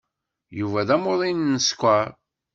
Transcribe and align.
Yuba 0.59 0.87
d 0.87 0.89
amuḍin 0.95 1.39
n 1.53 1.55
sskeṛ. 1.61 2.07